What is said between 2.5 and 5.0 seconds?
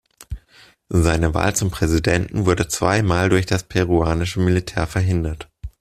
zweimal durch das peruanische Militär